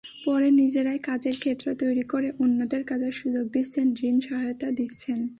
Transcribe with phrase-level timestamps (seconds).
[0.25, 5.21] পরে নিজেরাই কাজের ক্ষেত্র তৈরি করে অন্যদের কাজের সুযোগ দিচ্ছেন, ঋণ–সহায়তা দিচ্ছেন।